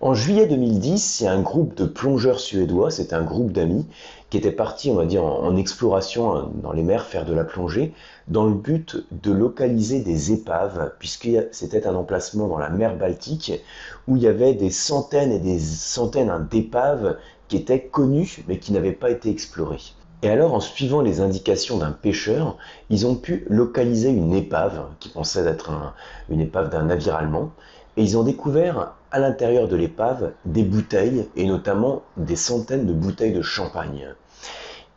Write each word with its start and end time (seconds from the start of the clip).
En 0.00 0.14
juillet 0.14 0.46
2010, 0.46 1.20
il 1.20 1.24
y 1.24 1.26
a 1.26 1.32
un 1.32 1.42
groupe 1.42 1.74
de 1.74 1.84
plongeurs 1.84 2.38
suédois, 2.38 2.92
c'était 2.92 3.16
un 3.16 3.24
groupe 3.24 3.50
d'amis, 3.50 3.84
qui 4.30 4.36
était 4.36 4.52
parti, 4.52 4.90
on 4.90 4.94
va 4.94 5.06
dire, 5.06 5.24
en, 5.24 5.56
exploration 5.56 6.36
hein, 6.36 6.52
dans 6.62 6.70
les 6.70 6.84
mers, 6.84 7.04
faire 7.04 7.24
de 7.24 7.34
la 7.34 7.42
plongée, 7.42 7.92
dans 8.28 8.44
le 8.44 8.54
but 8.54 9.04
de 9.10 9.32
localiser 9.32 10.00
des 10.00 10.30
épaves, 10.30 10.92
puisque 11.00 11.28
c'était 11.50 11.84
un 11.88 11.96
emplacement 11.96 12.46
dans 12.46 12.58
la 12.58 12.68
mer 12.68 12.96
Baltique 12.96 13.52
où 14.06 14.14
il 14.14 14.22
y 14.22 14.28
avait 14.28 14.54
des 14.54 14.70
centaines 14.70 15.32
et 15.32 15.40
des 15.40 15.58
centaines 15.58 16.30
hein, 16.30 16.46
d'épaves 16.48 17.16
qui 17.48 17.56
étaient 17.56 17.82
connues 17.82 18.44
mais 18.46 18.60
qui 18.60 18.72
n'avaient 18.72 18.92
pas 18.92 19.10
été 19.10 19.30
explorées. 19.30 19.82
Et 20.22 20.28
alors, 20.28 20.54
en 20.54 20.60
suivant 20.60 21.00
les 21.00 21.20
indications 21.20 21.78
d'un 21.78 21.92
pêcheur, 21.92 22.56
ils 22.88 23.04
ont 23.06 23.16
pu 23.16 23.46
localiser 23.48 24.10
une 24.10 24.34
épave 24.34 24.86
qui 25.00 25.08
pensait 25.08 25.44
être 25.44 25.70
une 26.28 26.40
épave 26.40 26.70
d'un 26.70 26.84
navire 26.84 27.16
allemand. 27.16 27.50
Et 27.98 28.02
ils 28.02 28.16
ont 28.16 28.22
découvert 28.22 28.94
à 29.10 29.18
l'intérieur 29.18 29.66
de 29.66 29.74
l'épave 29.74 30.30
des 30.44 30.62
bouteilles, 30.62 31.28
et 31.34 31.46
notamment 31.46 32.02
des 32.16 32.36
centaines 32.36 32.86
de 32.86 32.92
bouteilles 32.92 33.32
de 33.32 33.42
champagne. 33.42 34.14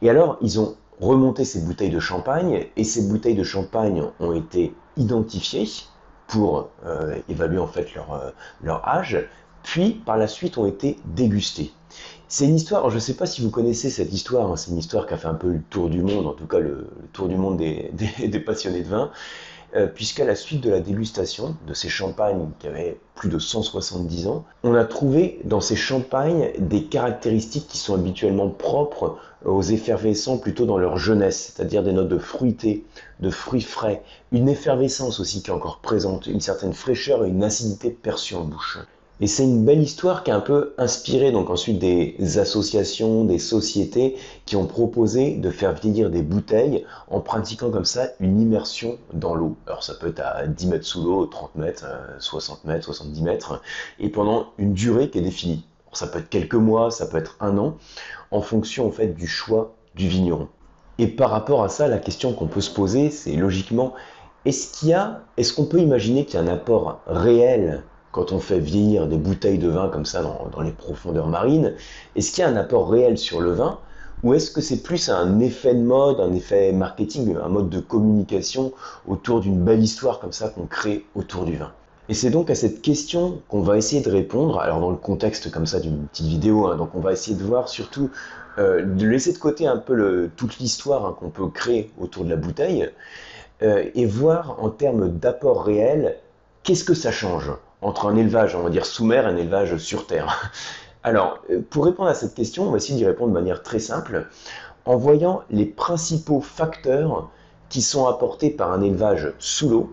Et 0.04 0.10
alors, 0.12 0.38
ils 0.40 0.60
ont 0.60 0.76
remonté 1.00 1.44
ces 1.44 1.62
bouteilles 1.62 1.90
de 1.90 2.00
champagne, 2.00 2.68
et 2.78 2.84
ces 2.84 3.02
bouteilles 3.10 3.34
de 3.34 3.44
champagne 3.44 4.04
ont 4.20 4.34
été 4.34 4.76
identifiées 4.98 5.68
pour 6.28 6.70
euh, 6.86 7.18
évaluer 7.28 7.58
en 7.58 7.66
fait 7.66 7.96
leur, 7.96 8.14
euh, 8.14 8.30
leur 8.62 8.88
âge, 8.88 9.18
puis 9.64 9.94
par 10.06 10.18
la 10.18 10.28
suite 10.28 10.60
ont 10.60 10.68
été 10.68 11.00
dégustées. 11.06 11.74
C'est 12.28 12.46
une 12.46 12.56
histoire, 12.56 12.90
je 12.92 12.96
ne 12.96 13.00
sais 13.00 13.16
pas 13.16 13.26
si 13.26 13.42
vous 13.42 13.50
connaissez 13.50 13.90
cette 13.90 14.14
histoire, 14.14 14.52
hein, 14.52 14.56
c'est 14.56 14.70
une 14.72 14.78
histoire 14.78 15.08
qui 15.08 15.16
a 15.16 15.18
fait 15.18 15.28
un 15.28 15.34
peu 15.34 15.50
le 15.50 15.62
tour 15.70 15.90
du 15.90 16.04
monde, 16.04 16.28
en 16.28 16.34
tout 16.34 16.46
cas 16.46 16.60
le, 16.60 16.88
tour 17.14 17.28
du 17.28 17.36
monde 17.36 17.58
des, 17.58 18.40
passionnés 18.46 18.84
de 18.84 18.90
vin, 18.90 19.12
euh, 19.76 19.88
puisqu'à 19.88 20.26
la 20.26 20.36
suite 20.36 20.62
de 20.62 20.70
la 20.70 20.82
dégustation 20.82 21.56
de 21.66 21.74
ces 21.74 21.88
champagnes 21.88 22.50
qui 22.60 22.68
avaient 22.68 23.00
plus 23.16 23.30
de 23.30 23.40
170 23.40 24.28
ans, 24.28 24.46
on 24.64 24.76
a 24.76 24.84
trouvé 24.84 25.40
dans 25.46 25.62
ces 25.62 25.76
champagnes 25.76 26.52
des 26.60 26.86
caractéristiques 26.86 27.68
qui 27.68 27.78
sont 27.78 27.96
habituellement 27.96 28.50
propres 28.50 29.18
aux 29.46 29.62
effervescents 29.62 30.38
plutôt 30.38 30.66
dans 30.66 30.78
leur 30.78 30.98
jeunesse, 30.98 31.54
c'est-à-dire 31.56 31.84
des 31.84 31.94
notes 31.94 32.10
de 32.10 32.18
fruité, 32.18 32.86
de 33.22 33.30
fruits 33.30 33.62
frais, 33.62 34.04
une 34.32 34.50
effervescence 34.50 35.20
aussi 35.20 35.42
qui 35.42 35.50
est 35.50 35.54
encore 35.54 35.80
présente, 35.80 36.28
une 36.28 36.42
certaine 36.42 36.74
fraîcheur 36.74 37.26
et 37.26 37.30
une 37.30 37.44
acidité 37.44 37.90
perçue 37.90 38.36
en 38.36 38.44
bouche. 38.44 38.80
Et 39.24 39.28
c'est 39.28 39.44
une 39.44 39.64
belle 39.64 39.84
histoire 39.84 40.24
qui 40.24 40.32
a 40.32 40.36
un 40.36 40.40
peu 40.42 40.74
inspiré 40.80 41.32
donc 41.32 41.52
ensuite 41.52 41.78
des 41.78 42.40
associations, 42.40 43.24
des 43.24 43.38
sociétés 43.38 44.18
qui 44.48 44.56
ont 44.56 44.66
proposé 44.66 45.36
de 45.36 45.52
faire 45.52 45.74
vieillir 45.74 46.10
des 46.10 46.24
bouteilles 46.24 46.84
en 47.08 47.20
pratiquant 47.20 47.70
comme 47.70 47.86
ça 47.86 48.08
une 48.20 48.42
immersion 48.42 48.98
dans 49.14 49.36
l'eau. 49.36 49.58
Alors 49.68 49.84
ça 49.84 49.94
peut 49.94 50.08
être 50.08 50.22
à 50.22 50.48
10 50.48 50.66
mètres 50.66 50.86
sous 50.86 51.04
l'eau, 51.04 51.28
30 51.28 51.56
mètres, 51.56 51.86
60 52.18 52.66
mètres, 52.66 52.86
70 52.86 53.22
mètres, 53.22 53.62
et 54.00 54.10
pendant 54.10 54.48
une 54.58 54.74
durée 54.74 55.12
qui 55.12 55.20
est 55.20 55.22
définie. 55.22 55.64
ça 55.94 56.08
peut 56.08 56.18
être 56.18 56.30
quelques 56.30 56.56
mois, 56.56 56.90
ça 56.90 57.06
peut 57.06 57.18
être 57.18 57.38
un 57.42 57.60
an, 57.60 57.78
en 58.32 58.42
fonction 58.42 58.88
en 58.88 58.92
fait 58.92 59.10
du 59.10 59.28
choix 59.28 59.76
du 59.94 60.08
vigneron. 60.08 60.48
Et 60.98 61.06
par 61.06 61.30
rapport 61.30 61.64
à 61.64 61.70
ça, 61.70 61.88
la 61.88 62.00
question 62.00 62.34
qu'on 62.34 62.48
peut 62.48 62.62
se 62.62 62.74
poser, 62.74 63.12
c'est 63.12 63.36
logiquement, 63.36 63.94
est-ce 64.46 64.80
qu'il 64.80 64.90
y 64.90 64.94
a, 64.94 65.22
est-ce 65.38 65.54
qu'on 65.54 65.66
peut 65.66 65.80
imaginer 65.80 66.26
qu'il 66.26 66.36
y 66.36 66.38
a 66.38 66.42
un 66.42 66.48
apport 66.48 67.02
réel 67.06 67.84
quand 68.12 68.32
on 68.32 68.40
fait 68.40 68.60
vieillir 68.60 69.08
des 69.08 69.18
bouteilles 69.18 69.58
de 69.58 69.70
vin 69.70 69.90
comme 69.90 70.06
ça 70.06 70.22
dans, 70.22 70.62
les 70.62 70.72
profondeurs 70.72 71.28
marines, 71.28 71.74
est-ce 72.16 72.32
qu'il 72.32 72.44
y 72.44 72.48
a 72.48 72.50
un 72.50 72.58
apport 72.58 72.90
réel 72.90 73.18
sur 73.18 73.42
le 73.42 73.52
vin 73.52 73.80
ou 74.24 74.36
est-ce 74.36 74.52
que 74.52 74.62
c'est 74.62 74.84
plus 74.84 75.10
un 75.10 75.40
effet 75.40 75.74
de 75.74 75.82
mode, 75.82 76.20
un 76.20 76.32
effet 76.34 76.72
marketing, 76.74 77.36
un 77.44 77.50
mode 77.50 77.70
de 77.70 77.80
communication 77.80 78.72
autour 79.08 79.40
d'une 79.40 79.64
belle 79.64 79.82
histoire 79.82 80.20
comme 80.20 80.32
ça 80.32 80.50
qu'on 80.50 80.68
crée 80.68 81.06
autour 81.16 81.46
du 81.46 81.56
vin? 81.56 81.72
Et 82.08 82.14
c'est 82.14 82.30
donc 82.30 82.50
à 82.50 82.56
cette 82.56 82.82
question 82.82 83.42
qu'on 83.48 83.62
va 83.62 83.78
essayer 83.78 84.02
de 84.02 84.12
répondre, 84.12 84.60
alors 84.60 84.80
dans 84.80 84.92
le 84.92 84.98
contexte 84.98 85.50
comme 85.50 85.66
ça 85.66 85.80
d'une 85.80 86.06
petite 86.08 86.28
vidéo, 86.28 86.68
hein, 86.68 86.76
donc 86.76 86.94
on 86.94 87.00
va 87.00 87.14
essayer 87.14 87.36
de 87.36 87.44
voir 87.44 87.70
surtout, 87.70 88.12
euh, 88.60 88.84
de 88.84 89.08
laisser 89.08 89.34
de 89.34 89.38
côté 89.38 89.66
un 89.66 89.78
peu 89.78 90.30
toute 90.36 90.60
l'histoire 90.60 91.06
hein, 91.06 91.16
qu'on 91.20 91.30
peut 91.30 91.48
créer 91.48 91.90
autour 92.00 92.26
de 92.26 92.30
la 92.30 92.36
bouteille, 92.36 92.90
euh, 93.64 93.86
et 93.96 94.06
voir 94.06 94.58
en 94.62 94.70
termes 94.70 95.10
d'apport 95.10 95.64
réel, 95.64 96.18
qu'est-ce 96.64 96.84
que 96.84 96.94
ça 96.94 97.12
change? 97.12 97.52
Entre 97.82 98.08
un 98.08 98.16
élevage, 98.16 98.56
on 98.56 98.64
va 98.64 98.70
dire 98.70 98.86
sous 98.86 99.06
mer 99.06 99.28
et 99.28 99.32
un 99.32 99.38
élevage 99.38 99.78
sur 99.78 100.08
terre 100.08 100.52
Alors, 101.04 101.40
euh, 101.50 101.62
pour 101.70 101.86
répondre 101.86 102.10
à 102.10 102.14
cette 102.14 102.36
question, 102.36 102.68
on 102.68 102.72
va 102.72 102.78
essayer 102.78 102.96
d'y 102.96 103.06
répondre 103.06 103.30
de 103.30 103.40
manière 103.40 103.64
très 103.64 103.80
simple 103.80 104.28
en 104.86 104.98
voyant 104.98 105.42
les 105.50 105.66
principaux 105.66 106.42
facteurs 106.42 107.30
qui 107.70 107.82
sont 107.82 108.08
apportés 108.08 108.50
par 108.50 108.72
un 108.72 108.82
élevage 108.82 109.34
sous 109.40 109.70
l'eau 109.70 109.92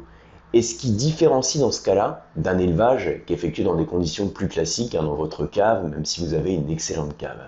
et 0.53 0.63
ce 0.63 0.75
qui 0.75 0.91
différencie 0.91 1.61
dans 1.61 1.71
ce 1.71 1.83
cas-là 1.83 2.27
d'un 2.37 2.59
élevage 2.59 3.21
qui 3.27 3.33
est 3.33 3.37
effectué 3.37 3.65
dans 3.65 3.75
des 3.75 3.85
conditions 3.85 4.29
plus 4.29 4.49
classiques, 4.49 4.95
hein, 4.95 5.03
dans 5.03 5.15
votre 5.15 5.47
cave, 5.47 5.89
même 5.89 6.05
si 6.05 6.25
vous 6.25 6.35
avez 6.35 6.55
une 6.55 6.71
excellente 6.71 7.17
cave? 7.17 7.39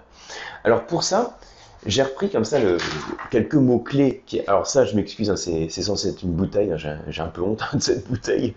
Alors 0.65 0.87
pour 0.87 1.03
ça, 1.03 1.39
j'ai 1.87 2.03
repris 2.03 2.31
comme 2.31 2.45
ça 2.45 2.59
quelques 3.31 3.55
mots-clés. 3.55 4.23
Alors 4.47 4.67
ça, 4.67 4.85
je 4.85 4.95
m'excuse, 4.95 5.31
hein, 5.31 5.37
c'est 5.37 5.69
censé 5.71 6.11
être 6.11 6.23
une 6.23 6.33
bouteille, 6.33 6.73
hein, 6.73 6.99
j'ai 7.09 7.23
un 7.23 7.29
peu 7.29 7.43
honte 7.43 7.63
de 7.75 7.81
cette 7.81 8.07
bouteille. 8.07 8.55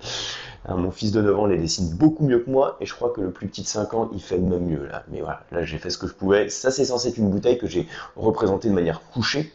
Hein, 0.65 0.75
mon 0.75 0.91
fils 0.91 1.11
de 1.11 1.21
9 1.21 1.39
ans 1.39 1.45
les 1.45 1.57
dessine 1.57 1.93
beaucoup 1.95 2.25
mieux 2.25 2.39
que 2.39 2.49
moi, 2.49 2.77
et 2.79 2.85
je 2.85 2.93
crois 2.93 3.09
que 3.09 3.21
le 3.21 3.31
plus 3.31 3.47
petit 3.47 3.61
de 3.61 3.67
5 3.67 3.93
ans, 3.93 4.09
il 4.13 4.21
fait 4.21 4.37
le 4.37 4.43
même 4.43 4.65
mieux 4.65 4.85
là. 4.85 5.03
Mais 5.09 5.21
voilà, 5.21 5.41
là 5.51 5.63
j'ai 5.63 5.77
fait 5.77 5.89
ce 5.89 5.97
que 5.97 6.07
je 6.07 6.13
pouvais. 6.13 6.49
Ça, 6.49 6.71
c'est 6.71 6.85
censé 6.85 7.09
être 7.09 7.17
une 7.17 7.29
bouteille 7.29 7.57
que 7.57 7.67
j'ai 7.67 7.87
représentée 8.15 8.69
de 8.69 8.73
manière 8.73 9.01
couchée, 9.13 9.53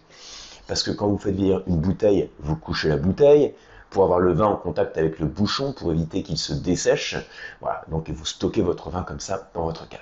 parce 0.66 0.82
que 0.82 0.90
quand 0.90 1.08
vous 1.08 1.18
faites 1.18 1.34
vieillir 1.34 1.62
une 1.66 1.78
bouteille, 1.78 2.30
vous 2.40 2.56
couchez 2.56 2.88
la 2.88 2.96
bouteille 2.96 3.54
pour 3.90 4.04
avoir 4.04 4.20
le 4.20 4.32
vin 4.34 4.46
en 4.46 4.56
contact 4.56 4.98
avec 4.98 5.18
le 5.18 5.26
bouchon, 5.26 5.72
pour 5.72 5.92
éviter 5.92 6.22
qu'il 6.22 6.36
se 6.36 6.52
dessèche. 6.52 7.16
Voilà, 7.62 7.84
donc 7.90 8.10
vous 8.10 8.26
stockez 8.26 8.60
votre 8.60 8.90
vin 8.90 9.02
comme 9.02 9.20
ça 9.20 9.50
dans 9.54 9.64
votre 9.64 9.88
cave. 9.88 10.00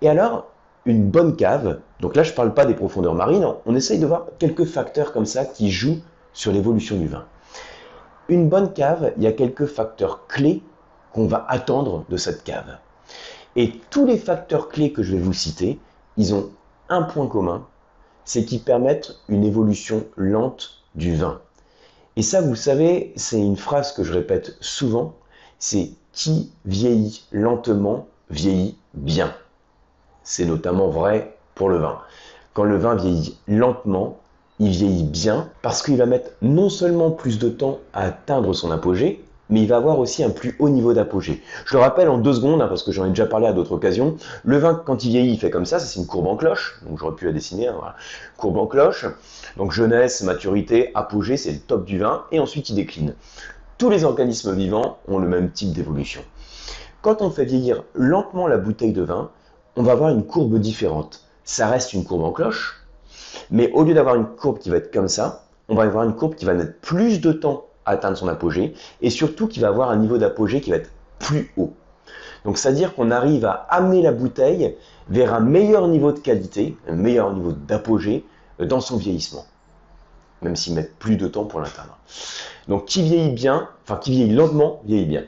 Et 0.00 0.08
alors, 0.08 0.46
une 0.86 1.10
bonne 1.10 1.36
cave, 1.36 1.80
donc 2.00 2.16
là 2.16 2.22
je 2.22 2.30
ne 2.30 2.36
parle 2.36 2.54
pas 2.54 2.64
des 2.64 2.74
profondeurs 2.74 3.14
marines, 3.14 3.46
on 3.66 3.74
essaye 3.74 3.98
de 3.98 4.06
voir 4.06 4.26
quelques 4.38 4.64
facteurs 4.64 5.12
comme 5.12 5.26
ça 5.26 5.44
qui 5.44 5.70
jouent 5.70 6.00
sur 6.32 6.52
l'évolution 6.52 6.96
du 6.96 7.08
vin. 7.08 7.26
Une 8.28 8.48
bonne 8.48 8.72
cave, 8.72 9.12
il 9.16 9.22
y 9.22 9.26
a 9.26 9.32
quelques 9.32 9.66
facteurs 9.66 10.26
clés 10.26 10.62
qu'on 11.12 11.26
va 11.26 11.46
attendre 11.48 12.04
de 12.08 12.16
cette 12.16 12.42
cave. 12.44 12.78
Et 13.54 13.72
tous 13.90 14.04
les 14.04 14.18
facteurs 14.18 14.68
clés 14.68 14.92
que 14.92 15.02
je 15.02 15.12
vais 15.12 15.22
vous 15.22 15.32
citer, 15.32 15.78
ils 16.16 16.34
ont 16.34 16.50
un 16.88 17.02
point 17.02 17.26
commun, 17.26 17.66
c'est 18.24 18.44
qu'ils 18.44 18.62
permettent 18.62 19.16
une 19.28 19.44
évolution 19.44 20.04
lente 20.16 20.82
du 20.94 21.14
vin. 21.14 21.40
Et 22.16 22.22
ça, 22.22 22.40
vous 22.40 22.56
savez, 22.56 23.12
c'est 23.16 23.40
une 23.40 23.56
phrase 23.56 23.92
que 23.92 24.02
je 24.02 24.12
répète 24.12 24.56
souvent, 24.60 25.14
c'est 25.58 25.90
qui 26.12 26.50
vieillit 26.64 27.24
lentement 27.30 28.08
vieillit 28.30 28.76
bien. 28.94 29.34
C'est 30.22 30.46
notamment 30.46 30.88
vrai 30.88 31.36
pour 31.54 31.68
le 31.68 31.76
vin. 31.76 32.00
Quand 32.54 32.64
le 32.64 32.76
vin 32.76 32.96
vieillit 32.96 33.38
lentement, 33.46 34.18
il 34.58 34.70
vieillit 34.70 35.04
bien 35.04 35.48
parce 35.62 35.82
qu'il 35.82 35.96
va 35.96 36.06
mettre 36.06 36.30
non 36.42 36.68
seulement 36.68 37.10
plus 37.10 37.38
de 37.38 37.48
temps 37.48 37.78
à 37.92 38.04
atteindre 38.04 38.54
son 38.54 38.70
apogée, 38.70 39.24
mais 39.48 39.62
il 39.62 39.68
va 39.68 39.76
avoir 39.76 39.98
aussi 39.98 40.24
un 40.24 40.30
plus 40.30 40.56
haut 40.58 40.68
niveau 40.68 40.92
d'apogée. 40.92 41.42
Je 41.66 41.76
le 41.76 41.80
rappelle 41.80 42.08
en 42.08 42.18
deux 42.18 42.34
secondes, 42.34 42.60
hein, 42.60 42.66
parce 42.68 42.82
que 42.82 42.92
j'en 42.92 43.04
ai 43.04 43.10
déjà 43.10 43.26
parlé 43.26 43.46
à 43.46 43.52
d'autres 43.52 43.72
occasions, 43.72 44.16
le 44.44 44.58
vin, 44.58 44.74
quand 44.74 45.04
il 45.04 45.10
vieillit, 45.10 45.34
il 45.34 45.38
fait 45.38 45.50
comme 45.50 45.66
ça, 45.66 45.78
c'est 45.78 46.00
une 46.00 46.06
courbe 46.06 46.26
en 46.26 46.36
cloche, 46.36 46.80
donc 46.88 46.98
j'aurais 46.98 47.14
pu 47.14 47.26
la 47.26 47.32
dessiner, 47.32 47.68
hein, 47.68 47.80
courbe 48.36 48.56
en 48.56 48.66
cloche, 48.66 49.06
donc 49.56 49.72
jeunesse, 49.72 50.22
maturité, 50.22 50.90
apogée, 50.94 51.36
c'est 51.36 51.52
le 51.52 51.58
top 51.58 51.84
du 51.84 51.98
vin, 51.98 52.24
et 52.32 52.40
ensuite 52.40 52.70
il 52.70 52.74
décline. 52.74 53.14
Tous 53.78 53.90
les 53.90 54.04
organismes 54.04 54.54
vivants 54.54 54.98
ont 55.06 55.18
le 55.18 55.28
même 55.28 55.50
type 55.50 55.72
d'évolution. 55.72 56.22
Quand 57.02 57.22
on 57.22 57.30
fait 57.30 57.44
vieillir 57.44 57.84
lentement 57.94 58.48
la 58.48 58.56
bouteille 58.56 58.92
de 58.92 59.02
vin, 59.02 59.30
on 59.76 59.82
va 59.82 59.92
avoir 59.92 60.10
une 60.10 60.24
courbe 60.24 60.58
différente. 60.58 61.24
Ça 61.44 61.68
reste 61.68 61.92
une 61.92 62.02
courbe 62.02 62.24
en 62.24 62.32
cloche, 62.32 62.75
mais 63.50 63.70
au 63.72 63.84
lieu 63.84 63.94
d'avoir 63.94 64.14
une 64.16 64.26
courbe 64.26 64.58
qui 64.58 64.70
va 64.70 64.76
être 64.76 64.92
comme 64.92 65.08
ça, 65.08 65.44
on 65.68 65.74
va 65.74 65.84
avoir 65.84 66.04
une 66.04 66.14
courbe 66.14 66.34
qui 66.34 66.44
va 66.44 66.54
mettre 66.54 66.78
plus 66.80 67.20
de 67.20 67.32
temps 67.32 67.66
à 67.84 67.92
atteindre 67.92 68.16
son 68.16 68.28
apogée, 68.28 68.74
et 69.00 69.10
surtout 69.10 69.46
qui 69.46 69.60
va 69.60 69.68
avoir 69.68 69.90
un 69.90 69.96
niveau 69.96 70.18
d'apogée 70.18 70.60
qui 70.60 70.70
va 70.70 70.76
être 70.76 70.90
plus 71.18 71.52
haut. 71.56 71.72
Donc 72.44 72.58
c'est-à-dire 72.58 72.94
qu'on 72.94 73.10
arrive 73.10 73.44
à 73.44 73.66
amener 73.70 74.02
la 74.02 74.12
bouteille 74.12 74.76
vers 75.08 75.34
un 75.34 75.40
meilleur 75.40 75.88
niveau 75.88 76.12
de 76.12 76.18
qualité, 76.18 76.76
un 76.88 76.94
meilleur 76.94 77.32
niveau 77.32 77.52
d'apogée 77.52 78.24
euh, 78.60 78.66
dans 78.66 78.80
son 78.80 78.96
vieillissement, 78.96 79.44
même 80.42 80.56
s'il 80.56 80.74
met 80.74 80.88
plus 80.98 81.16
de 81.16 81.26
temps 81.26 81.44
pour 81.44 81.60
l'atteindre. 81.60 81.98
Donc 82.68 82.84
qui 82.86 83.02
vieillit 83.02 83.32
bien, 83.32 83.68
enfin 83.84 83.96
qui 83.96 84.12
vieillit 84.12 84.34
lentement, 84.34 84.80
vieillit 84.84 85.06
bien. 85.06 85.24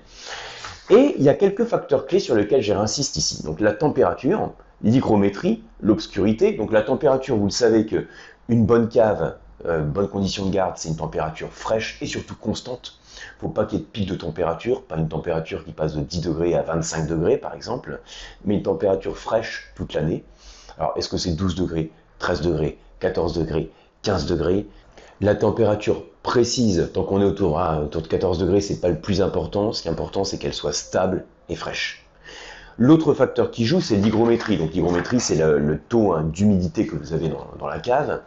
Et 0.91 1.15
il 1.19 1.23
y 1.23 1.29
a 1.29 1.35
quelques 1.35 1.65
facteurs 1.65 2.07
clés 2.07 2.21
sur 2.21 2.35
lesquels 2.35 2.63
j'insiste 2.63 3.17
ici. 3.17 3.43
Donc 3.45 3.61
la 3.61 3.73
température, 3.73 4.53
l'hygrométrie, 4.83 5.63
l'obscurité. 5.81 6.53
Donc 6.53 6.73
la 6.73 6.83
température, 6.83 7.37
vous 7.37 7.47
le 7.47 7.51
savez 7.51 7.87
que 7.87 8.07
une 8.49 8.65
bonne 8.65 8.89
cave, 8.89 9.37
euh, 9.67 9.83
bonne 9.83 10.09
condition 10.09 10.47
de 10.47 10.51
garde, 10.51 10.75
c'est 10.77 10.89
une 10.89 10.97
température 10.97 11.53
fraîche 11.53 11.99
et 12.01 12.07
surtout 12.07 12.37
constante. 12.37 12.99
Il 13.39 13.41
faut 13.41 13.49
pas 13.49 13.65
qu'il 13.65 13.79
y 13.79 13.83
ait 13.83 13.85
de 13.85 13.91
pic 13.91 14.09
de 14.09 14.15
température, 14.15 14.83
pas 14.83 14.97
une 14.97 15.09
température 15.09 15.65
qui 15.65 15.73
passe 15.73 15.95
de 15.95 16.01
10 16.01 16.21
degrés 16.21 16.55
à 16.55 16.63
25 16.63 17.07
degrés 17.07 17.37
par 17.37 17.55
exemple, 17.55 18.01
mais 18.45 18.55
une 18.55 18.63
température 18.63 19.17
fraîche 19.17 19.73
toute 19.75 19.95
l'année. 19.95 20.25
Alors 20.79 20.93
est-ce 20.97 21.09
que 21.09 21.17
c'est 21.17 21.33
12 21.33 21.57
degrés, 21.57 21.91
13 22.21 22.41
degrés, 22.43 22.79
14 23.01 23.35
degrés, 23.35 23.71
15 24.03 24.27
degrés? 24.27 24.67
La 25.21 25.35
température 25.35 26.05
précise, 26.23 26.91
tant 26.95 27.03
qu'on 27.03 27.21
est 27.21 27.25
autour, 27.25 27.61
autour 27.83 28.03
de 28.03 28.07
14 28.07 28.39
degrés, 28.39 28.61
c'est 28.61 28.81
pas 28.81 28.89
le 28.89 29.01
plus 29.01 29.21
important. 29.21 29.73
Ce 29.73 29.83
qui 29.83 29.89
est 29.89 29.91
important, 29.91 30.23
c'est 30.23 30.39
qu'elle 30.39 30.55
soit 30.55 30.73
stable 30.73 31.25
et 31.49 31.57
fraîche. 31.57 32.08
L'autre 32.81 33.13
facteur 33.13 33.51
qui 33.51 33.65
joue, 33.65 33.81
c'est 33.81 33.97
l'hygrométrie. 33.97 34.57
Donc 34.57 34.73
l'hygrométrie, 34.73 35.19
c'est 35.19 35.35
le, 35.35 35.81
taux 35.89 36.13
hein, 36.13 36.23
d'humidité 36.23 36.87
que 36.87 36.95
vous 36.95 37.13
avez 37.13 37.29
dans, 37.29 37.67
la 37.67 37.81
cave, 37.81 38.21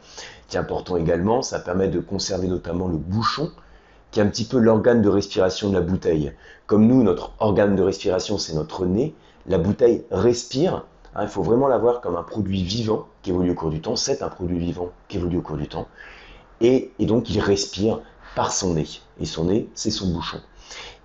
qui 0.50 0.58
est 0.58 0.60
important 0.60 0.98
également. 0.98 1.42
Ça 1.42 1.60
permet 1.60 1.88
de 1.88 2.02
conserver 2.02 2.50
notamment 2.50 2.90
le 2.90 2.98
bouchon, 2.98 3.50
qui 4.12 4.20
est 4.20 4.24
un 4.24 4.28
petit 4.28 4.44
peu 4.44 4.58
l'organe 4.58 5.02
de 5.02 5.08
respiration 5.08 5.70
de 5.70 5.76
la 5.76 5.82
bouteille. 5.82 6.34
Comme 6.68 6.86
nous, 6.86 7.02
notre 7.02 7.32
organe 7.40 7.78
de 7.78 7.82
respiration, 7.82 8.38
c'est 8.38 8.54
notre 8.54 8.86
nez, 8.86 9.16
la 9.48 9.58
bouteille 9.58 10.04
respire. 10.12 10.84
Hein, 11.16 11.22
il 11.24 11.30
faut 11.30 11.44
vraiment 11.44 11.70
la 11.70 11.78
voir 11.78 12.02
comme 12.02 12.18
un 12.18 12.24
produit 12.24 12.62
vivant 12.62 13.08
qui 13.22 13.30
évolue 13.30 13.52
au 13.52 13.56
cours 13.56 13.70
du 13.70 13.80
temps. 13.80 13.96
C'est 13.96 14.22
un 14.22 14.30
produit 14.30 14.60
vivant 14.60 14.90
qui 15.08 15.16
évolue 15.16 15.38
au 15.38 15.42
cours 15.42 15.58
du 15.58 15.70
temps. 15.70 15.88
Et, 16.60 16.92
et 17.00 17.06
donc, 17.06 17.30
il 17.30 17.40
respire 17.40 18.02
par 18.36 18.52
son 18.52 18.74
nez. 18.74 18.88
Et 19.22 19.26
son 19.26 19.46
nez, 19.46 19.70
c'est 19.76 19.92
son 19.92 20.12
bouchon. 20.12 20.42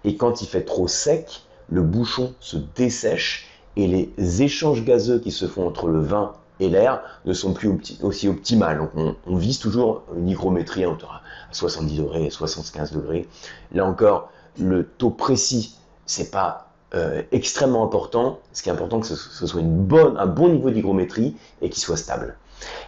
Et 0.02 0.16
quand 0.16 0.42
il 0.42 0.48
fait 0.48 0.64
trop 0.64 0.88
sec, 0.88 1.45
le 1.68 1.82
bouchon 1.82 2.34
se 2.40 2.56
dessèche 2.76 3.48
et 3.76 3.86
les 3.86 4.42
échanges 4.42 4.84
gazeux 4.84 5.18
qui 5.18 5.30
se 5.30 5.46
font 5.46 5.66
entre 5.66 5.88
le 5.88 6.00
vin 6.00 6.32
et 6.60 6.68
l'air 6.68 7.00
ne 7.24 7.32
sont 7.32 7.52
plus 7.52 7.70
aussi 8.02 8.28
optimales. 8.28 8.78
Donc 8.78 9.14
on, 9.26 9.36
vise 9.36 9.58
toujours 9.58 10.02
une 10.16 10.28
hygrométrie 10.28 10.86
entre 10.86 11.20
70 11.52 11.98
degrés 11.98 12.24
et 12.24 12.30
75 12.30 12.92
degrés. 12.92 13.28
Là 13.72 13.84
encore, 13.84 14.30
le 14.58 14.86
taux 14.86 15.10
précis, 15.10 15.76
c'est 16.06 16.30
pas 16.30 16.65
euh, 16.94 17.22
extrêmement 17.32 17.84
important. 17.84 18.38
Ce 18.52 18.62
qui 18.62 18.68
est 18.68 18.72
important, 18.72 19.00
que 19.00 19.06
ce, 19.06 19.16
soit 19.16 19.60
un 19.60 20.26
bon 20.26 20.48
niveau 20.48 20.70
d'hygrométrie 20.70 21.36
et 21.60 21.68
qu'il 21.68 21.82
soit 21.82 21.96
stable. 21.96 22.36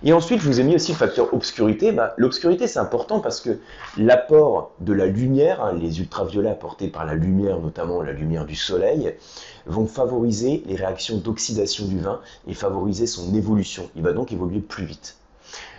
Et 0.02 0.12
ensuite, 0.12 0.40
je 0.40 0.46
vous 0.46 0.60
ai 0.60 0.64
mis 0.64 0.74
aussi 0.74 0.92
le 0.92 0.96
facteur 0.96 1.34
obscurité. 1.34 1.92
Bah, 1.92 2.14
l'obscurité, 2.16 2.66
c'est 2.66 2.78
important 2.78 3.20
parce 3.20 3.40
que 3.40 3.58
l'apport 3.96 4.72
de 4.80 4.92
la 4.92 5.06
lumière, 5.06 5.62
hein, 5.62 5.72
les 5.74 6.00
ultraviolets 6.00 6.50
apportés 6.50 6.88
par 6.88 7.04
la 7.04 7.14
lumière, 7.14 7.58
notamment 7.58 8.00
la 8.02 8.12
lumière 8.12 8.46
du 8.46 8.54
soleil, 8.54 9.14
vont 9.66 9.86
favoriser 9.86 10.62
les 10.66 10.76
réactions 10.76 11.18
d'oxydation 11.18 11.86
du 11.86 11.98
vin 11.98 12.20
et 12.46 12.54
favoriser 12.54 13.06
son 13.06 13.34
évolution. 13.34 13.90
Il 13.96 14.02
va 14.02 14.12
donc 14.12 14.32
évoluer 14.32 14.60
plus 14.60 14.84
vite. 14.84 15.16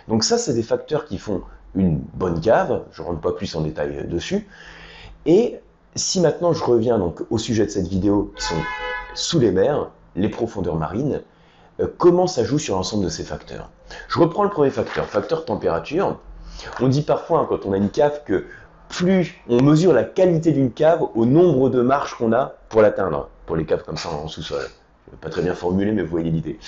Donc 0.08 0.24
ça, 0.24 0.38
c'est 0.38 0.54
des 0.54 0.62
facteurs 0.62 1.06
qui 1.06 1.18
font 1.18 1.42
une 1.74 1.98
bonne 1.98 2.40
cave. 2.40 2.82
Je 2.92 3.02
ne 3.02 3.06
rentre 3.08 3.20
pas 3.20 3.32
plus 3.32 3.54
en 3.56 3.62
détail 3.62 4.06
dessus. 4.08 4.46
Et 5.26 5.56
si 5.96 6.20
maintenant 6.20 6.52
je 6.52 6.62
reviens 6.64 6.98
donc 6.98 7.20
au 7.30 7.38
sujet 7.38 7.66
de 7.66 7.70
cette 7.70 7.88
vidéo, 7.88 8.32
qui 8.36 8.44
sont 8.44 8.62
sous 9.14 9.38
les 9.38 9.50
mers, 9.50 9.90
les 10.16 10.28
profondeurs 10.28 10.76
marines, 10.76 11.22
euh, 11.80 11.86
comment 11.98 12.26
ça 12.26 12.44
joue 12.44 12.58
sur 12.58 12.76
l'ensemble 12.76 13.04
de 13.04 13.08
ces 13.08 13.24
facteurs? 13.24 13.70
Je 14.08 14.18
reprends 14.18 14.44
le 14.44 14.50
premier 14.50 14.70
facteur, 14.70 15.06
facteur 15.06 15.44
température. 15.44 16.18
On 16.80 16.88
dit 16.88 17.02
parfois 17.02 17.40
hein, 17.40 17.46
quand 17.48 17.66
on 17.66 17.72
a 17.72 17.76
une 17.76 17.90
cave 17.90 18.22
que 18.24 18.44
plus 18.88 19.40
on 19.48 19.62
mesure 19.62 19.92
la 19.92 20.04
qualité 20.04 20.52
d'une 20.52 20.72
cave 20.72 21.02
au 21.14 21.24
nombre 21.24 21.70
de 21.70 21.80
marches 21.80 22.14
qu'on 22.14 22.32
a 22.32 22.54
pour 22.68 22.82
l'atteindre, 22.82 23.28
pour 23.46 23.56
les 23.56 23.64
caves 23.64 23.84
comme 23.84 23.96
ça 23.96 24.10
en 24.10 24.28
sous-sol. 24.28 24.62
Pas 25.20 25.28
très 25.28 25.42
bien 25.42 25.54
formulé, 25.54 25.90
mais 25.92 26.02
vous 26.02 26.10
voyez 26.10 26.30
l'idée. 26.30 26.58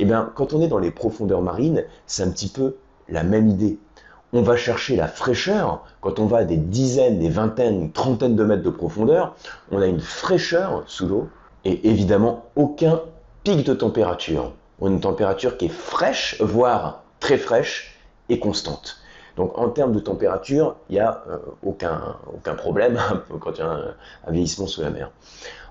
Eh 0.00 0.04
bien, 0.04 0.32
quand 0.34 0.52
on 0.52 0.60
est 0.60 0.68
dans 0.68 0.78
les 0.78 0.90
profondeurs 0.90 1.42
marines, 1.42 1.84
c'est 2.06 2.22
un 2.22 2.30
petit 2.30 2.48
peu 2.48 2.76
la 3.08 3.22
même 3.22 3.48
idée. 3.48 3.78
On 4.36 4.42
va 4.42 4.56
chercher 4.56 4.96
la 4.96 5.06
fraîcheur. 5.06 5.84
Quand 6.00 6.18
on 6.18 6.26
va 6.26 6.38
à 6.38 6.44
des 6.44 6.56
dizaines, 6.56 7.20
des 7.20 7.28
vingtaines, 7.28 7.82
une 7.82 7.92
trentaine 7.92 8.34
de 8.34 8.42
mètres 8.42 8.64
de 8.64 8.70
profondeur, 8.70 9.36
on 9.70 9.80
a 9.80 9.86
une 9.86 10.00
fraîcheur 10.00 10.82
sous 10.88 11.06
l'eau 11.06 11.28
et 11.64 11.88
évidemment 11.88 12.46
aucun 12.56 13.00
pic 13.44 13.64
de 13.64 13.74
température. 13.74 14.50
Une 14.82 14.98
température 14.98 15.56
qui 15.56 15.66
est 15.66 15.72
fraîche, 15.72 16.36
voire 16.40 17.04
très 17.20 17.38
fraîche 17.38 17.96
et 18.28 18.40
constante. 18.40 18.96
Donc 19.36 19.56
en 19.56 19.68
termes 19.68 19.92
de 19.92 20.00
température, 20.00 20.74
il 20.90 20.94
n'y 20.94 21.00
a 21.00 21.22
euh, 21.30 21.38
aucun, 21.62 22.16
aucun 22.34 22.54
problème 22.54 22.98
quand 23.40 23.52
il 23.52 23.60
y 23.60 23.62
a 23.62 23.70
un, 24.26 24.32
vieillissement 24.32 24.66
sous 24.66 24.82
la 24.82 24.90
mer. 24.90 25.12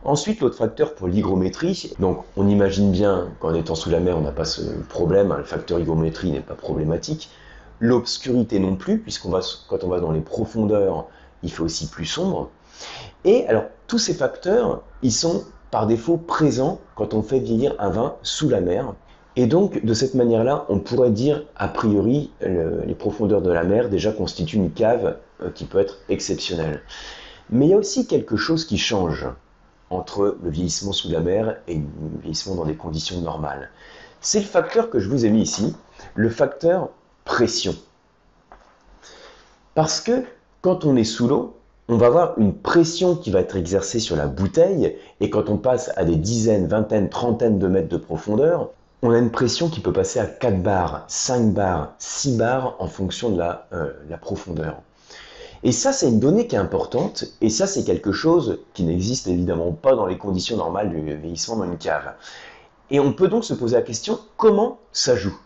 Ensuite, 0.05 0.39
l'autre 0.39 0.55
facteur 0.55 0.95
pour 0.95 1.09
l'hygrométrie, 1.09 1.91
donc 1.99 2.23
on 2.37 2.47
imagine 2.47 2.91
bien 2.91 3.27
qu'en 3.41 3.53
étant 3.53 3.75
sous 3.75 3.89
la 3.89 3.99
mer, 3.99 4.17
on 4.17 4.21
n'a 4.21 4.31
pas 4.31 4.45
ce 4.45 4.61
problème, 4.87 5.33
hein, 5.33 5.37
le 5.39 5.43
facteur 5.43 5.79
hygrométrie 5.79 6.31
n'est 6.31 6.39
pas 6.39 6.55
problématique. 6.55 7.29
L'obscurité 7.79 8.59
non 8.59 8.75
plus, 8.75 8.99
puisqu'on 8.99 9.29
va, 9.29 9.41
quand 9.67 9.83
on 9.83 9.89
va 9.89 9.99
dans 9.99 10.11
les 10.11 10.21
profondeurs, 10.21 11.07
il 11.43 11.51
fait 11.51 11.61
aussi 11.61 11.87
plus 11.87 12.05
sombre. 12.05 12.49
Et 13.25 13.45
alors, 13.47 13.65
tous 13.87 13.99
ces 13.99 14.13
facteurs, 14.13 14.81
ils 15.01 15.11
sont 15.11 15.43
par 15.71 15.87
défaut 15.87 16.17
présent 16.17 16.79
quand 16.95 17.13
on 17.13 17.23
fait 17.23 17.39
vieillir 17.39 17.75
un 17.79 17.89
vin 17.89 18.15
sous 18.21 18.49
la 18.49 18.61
mer. 18.61 18.93
Et 19.35 19.47
donc, 19.47 19.83
de 19.83 19.93
cette 19.93 20.13
manière-là, 20.13 20.65
on 20.69 20.79
pourrait 20.79 21.09
dire, 21.09 21.45
a 21.55 21.67
priori, 21.67 22.31
les 22.41 22.95
profondeurs 22.95 23.41
de 23.41 23.51
la 23.51 23.63
mer 23.63 23.89
déjà 23.89 24.11
constituent 24.11 24.57
une 24.57 24.71
cave 24.71 25.17
euh, 25.41 25.49
qui 25.49 25.65
peut 25.65 25.79
être 25.79 25.97
exceptionnelle. 26.09 26.81
Mais 27.49 27.65
il 27.65 27.69
y 27.69 27.73
a 27.73 27.77
aussi 27.77 28.05
quelque 28.05 28.35
chose 28.35 28.65
qui 28.65 28.77
change 28.77 29.27
entre 29.89 30.37
le 30.43 30.49
vieillissement 30.49 30.91
sous 30.91 31.11
la 31.11 31.19
mer 31.19 31.57
et 31.67 31.75
le 31.75 31.83
vieillissement 32.21 32.55
dans 32.55 32.65
des 32.65 32.75
conditions 32.75 33.19
normales. 33.21 33.69
C'est 34.21 34.39
le 34.39 34.45
facteur 34.45 34.89
que 34.89 34.99
je 34.99 35.09
vous 35.09 35.25
ai 35.25 35.29
mis 35.29 35.41
ici, 35.41 35.75
le 36.15 36.29
facteur 36.29 36.89
pression. 37.25 37.75
Parce 39.75 40.01
que 40.01 40.23
quand 40.61 40.85
on 40.85 40.95
est 40.95 41.03
sous 41.03 41.27
l'eau, 41.27 41.55
on 41.89 41.97
va 41.97 42.07
avoir 42.07 42.37
une 42.37 42.53
pression 42.53 43.15
qui 43.15 43.31
va 43.31 43.41
être 43.41 43.57
exercée 43.57 43.99
sur 43.99 44.15
la 44.15 44.27
bouteille, 44.27 44.95
et 45.19 45.29
quand 45.29 45.49
on 45.49 45.57
passe 45.57 45.91
à 45.97 46.05
des 46.05 46.15
dizaines, 46.15 46.67
vingtaines, 46.67 47.09
trentaines 47.09 47.59
de 47.59 47.67
mètres 47.67 47.89
de 47.89 47.97
profondeur, 47.97 48.69
on 49.01 49.11
a 49.11 49.17
une 49.17 49.31
pression 49.31 49.67
qui 49.67 49.81
peut 49.81 49.91
passer 49.91 50.19
à 50.19 50.25
4 50.25 50.63
bars, 50.63 51.03
5 51.09 51.53
bars, 51.53 51.93
6 51.99 52.37
bars 52.37 52.75
en 52.79 52.87
fonction 52.87 53.31
de 53.31 53.37
la, 53.37 53.67
euh, 53.73 53.91
la 54.09 54.17
profondeur. 54.17 54.81
Et 55.63 55.73
ça, 55.73 55.91
c'est 55.91 56.07
une 56.07 56.19
donnée 56.19 56.47
qui 56.47 56.55
est 56.55 56.59
importante, 56.59 57.25
et 57.41 57.49
ça, 57.49 57.67
c'est 57.67 57.83
quelque 57.83 58.13
chose 58.13 58.59
qui 58.73 58.83
n'existe 58.83 59.27
évidemment 59.27 59.71
pas 59.71 59.95
dans 59.95 60.05
les 60.05 60.17
conditions 60.17 60.55
normales 60.55 60.89
du 60.89 61.01
vieillissement 61.01 61.57
dans 61.57 61.65
une 61.65 61.77
cave. 61.77 62.13
Et 62.91 62.99
on 62.99 63.11
peut 63.11 63.27
donc 63.27 63.43
se 63.43 63.53
poser 63.53 63.75
la 63.75 63.81
question, 63.81 64.19
comment 64.37 64.79
ça 64.91 65.15
joue? 65.15 65.37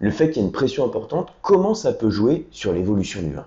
Le 0.00 0.10
fait 0.10 0.30
qu'il 0.30 0.42
y 0.42 0.44
ait 0.44 0.48
une 0.48 0.52
pression 0.52 0.84
importante, 0.84 1.28
comment 1.42 1.74
ça 1.74 1.92
peut 1.92 2.10
jouer 2.10 2.46
sur 2.50 2.72
l'évolution 2.72 3.22
du 3.22 3.32
vin 3.32 3.46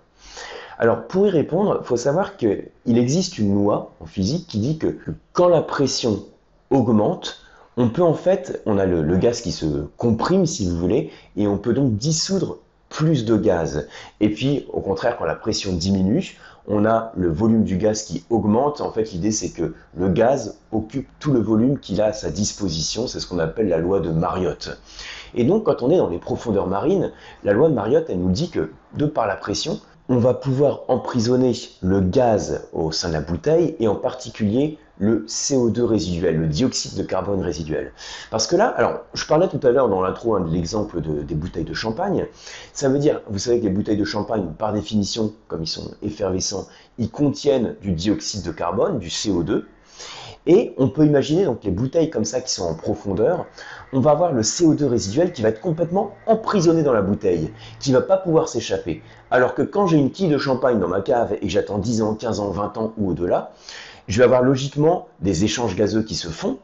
alors 0.79 1.07
pour 1.07 1.27
y 1.27 1.29
répondre, 1.29 1.79
il 1.81 1.85
faut 1.85 1.97
savoir 1.97 2.35
qu'il 2.35 2.67
existe 2.85 3.37
une 3.37 3.53
loi 3.53 3.93
en 3.99 4.05
physique 4.05 4.47
qui 4.47 4.59
dit 4.59 4.77
que 4.77 4.97
quand 5.31 5.47
la 5.47 5.61
pression 5.61 6.25
augmente, 6.71 7.39
on 7.77 7.89
peut 7.89 8.03
en 8.03 8.13
fait, 8.13 8.61
on 8.65 8.77
a 8.77 8.85
le, 8.85 9.17
gaz 9.17 9.41
qui 9.41 9.51
se 9.51 9.65
comprime 9.97 10.45
si 10.45 10.67
vous 10.67 10.77
voulez, 10.77 11.11
et 11.37 11.47
on 11.47 11.57
peut 11.57 11.73
donc 11.73 11.95
dissoudre 11.97 12.57
plus 12.89 13.25
de 13.25 13.37
gaz. 13.37 13.87
Et 14.19 14.29
puis 14.29 14.65
au 14.73 14.81
contraire, 14.81 15.17
quand 15.17 15.25
la 15.25 15.35
pression 15.35 15.73
diminue, 15.73 16.37
on 16.67 16.85
a 16.85 17.11
le 17.17 17.29
volume 17.29 17.63
du 17.63 17.77
gaz 17.77 18.03
qui 18.03 18.23
augmente. 18.29 18.81
En 18.81 18.91
fait, 18.91 19.11
l'idée 19.11 19.31
c'est 19.31 19.49
que 19.49 19.73
le 19.97 20.09
gaz 20.09 20.57
occupe 20.71 21.07
tout 21.19 21.31
le 21.31 21.39
volume 21.39 21.79
qu'il 21.79 22.01
a 22.01 22.05
à 22.05 22.13
sa 22.13 22.29
disposition. 22.29 23.07
C'est 23.07 23.19
ce 23.19 23.27
qu'on 23.27 23.39
appelle 23.39 23.69
la 23.69 23.77
loi 23.77 23.99
de 23.99 24.09
Mariotte. 24.11 24.79
Et 25.35 25.43
donc, 25.43 25.63
quand 25.63 25.81
on 25.81 25.89
est 25.89 25.97
dans 25.97 26.09
les 26.09 26.19
profondeurs 26.19 26.67
marines, 26.67 27.11
la 27.43 27.53
loi 27.53 27.69
de 27.69 27.73
Mariotte, 27.73 28.05
elle 28.09 28.19
nous 28.19 28.31
dit 28.31 28.49
que 28.49 28.71
de 28.95 29.05
par 29.05 29.27
la 29.27 29.35
pression, 29.35 29.79
on 30.09 30.17
va 30.17 30.33
pouvoir 30.33 30.81
emprisonner 30.89 31.53
le 31.81 32.01
gaz 32.01 32.67
au 32.73 32.91
sein 32.91 33.07
de 33.07 33.13
la 33.13 33.21
bouteille 33.21 33.75
et 33.79 33.87
en 33.87 33.95
particulier 33.95 34.77
le 34.99 35.25
CO2 35.27 35.81
résiduel, 35.81 36.37
le 36.37 36.47
dioxyde 36.47 36.97
de 36.97 37.03
carbone 37.03 37.41
résiduel. 37.41 37.93
Parce 38.29 38.45
que 38.45 38.55
là, 38.55 38.67
alors 38.67 38.99
je 39.13 39.25
parlais 39.25 39.47
tout 39.47 39.59
à 39.63 39.71
l'heure 39.71 39.89
dans 39.89 40.01
l'intro 40.01 40.35
hein, 40.35 40.41
de 40.41 40.51
l'exemple 40.51 41.01
des 41.01 41.35
bouteilles 41.35 41.63
de 41.63 41.73
champagne, 41.73 42.27
ça 42.73 42.89
veut 42.89 42.99
dire, 42.99 43.21
vous 43.27 43.39
savez 43.39 43.59
que 43.59 43.65
les 43.65 43.71
bouteilles 43.71 43.97
de 43.97 44.05
champagne, 44.05 44.45
par 44.57 44.71
définition, 44.73 45.33
comme 45.47 45.63
ils 45.63 45.67
sont 45.67 45.91
effervescents, 46.03 46.67
ils 46.97 47.09
contiennent 47.09 47.75
du 47.81 47.93
dioxyde 47.93 48.45
de 48.45 48.51
carbone, 48.51 48.99
du 48.99 49.07
CO2, 49.07 49.63
et 50.45 50.73
on 50.77 50.89
peut 50.89 51.05
imaginer 51.05 51.45
donc 51.45 51.63
les 51.63 51.71
bouteilles 51.71 52.09
comme 52.09 52.25
ça 52.25 52.41
qui 52.41 52.51
sont 52.51 52.65
en 52.65 52.73
profondeur, 52.73 53.45
on 53.93 54.01
va 54.01 54.11
avoir 54.11 54.33
le 54.33 54.41
CO2 54.41 54.85
résiduel 54.85 55.31
qui 55.31 55.41
va 55.41 55.49
être 55.49 55.61
complètement 55.61 56.15
emprisonné 56.27 56.83
dans 56.83 56.91
la 56.91 57.01
bouteille, 57.01 57.51
qui 57.79 57.91
ne 57.91 57.97
va 57.97 58.01
pas 58.01 58.17
pouvoir 58.17 58.49
s'échapper. 58.49 59.01
Alors 59.31 59.55
que 59.55 59.61
quand 59.61 59.87
j'ai 59.87 59.97
une 59.97 60.11
quille 60.11 60.29
de 60.29 60.37
champagne 60.37 60.79
dans 60.79 60.89
ma 60.89 61.01
cave 61.01 61.37
et 61.41 61.47
j'attends 61.47 61.77
10 61.77 62.01
ans, 62.01 62.15
15 62.15 62.39
ans, 62.41 62.49
20 62.49 62.77
ans 62.77 62.93
ou 62.97 63.11
au-delà, 63.11 63.51
je 64.09 64.17
vais 64.17 64.25
avoir 64.25 64.41
logiquement 64.41 65.07
des 65.21 65.45
échanges 65.45 65.75
gazeux 65.77 66.03
qui 66.03 66.15
se 66.15 66.27
font, 66.27 66.57